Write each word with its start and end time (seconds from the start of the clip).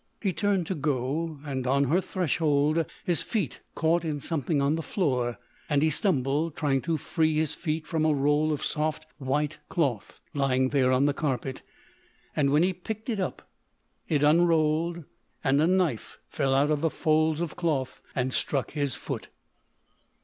He 0.19 0.33
turned 0.33 0.65
to 0.65 0.73
go; 0.73 1.37
and, 1.45 1.67
on 1.67 1.83
her 1.83 2.01
threshold, 2.01 2.85
his 3.05 3.21
feet 3.21 3.61
caught 3.75 4.03
in 4.03 4.19
something 4.19 4.59
on 4.59 4.73
the 4.73 4.81
floor 4.81 5.37
and 5.69 5.83
he 5.83 5.91
stumbled, 5.91 6.55
trying 6.55 6.81
to 6.81 6.97
free 6.97 7.35
his 7.35 7.53
feet 7.53 7.85
from 7.85 8.03
a 8.03 8.11
roll 8.15 8.51
of 8.51 8.65
soft 8.65 9.05
white 9.19 9.59
cloth 9.69 10.19
lying 10.33 10.69
there 10.69 10.91
on 10.91 11.05
the 11.05 11.13
carpet. 11.13 11.61
And 12.35 12.49
when 12.49 12.63
he 12.63 12.73
picked 12.73 13.09
it 13.09 13.19
up, 13.19 13.47
it 14.09 14.23
unrolled, 14.23 15.03
and 15.43 15.61
a 15.61 15.67
knife 15.67 16.17
fell 16.27 16.55
out 16.55 16.71
of 16.71 16.81
the 16.81 16.89
folds 16.89 17.39
of 17.39 17.55
cloth 17.55 18.01
and 18.15 18.33
struck 18.33 18.71
his 18.71 18.95
foot. 18.95 19.29